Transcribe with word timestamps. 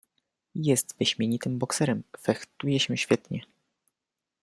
"Jest 0.55 0.95
wyśmienitym 0.99 1.59
bokserem, 1.59 2.03
fechtuje 2.19 2.79
się 2.79 2.97
świetnie." 2.97 3.41